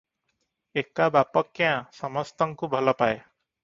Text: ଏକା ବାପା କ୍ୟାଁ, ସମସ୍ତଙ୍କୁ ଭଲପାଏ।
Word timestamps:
ଏକା 0.83 1.07
ବାପା 1.17 1.45
କ୍ୟାଁ, 1.51 1.71
ସମସ୍ତଙ୍କୁ 2.01 2.75
ଭଲପାଏ। 2.77 3.19